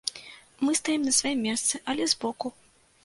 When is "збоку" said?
2.15-2.47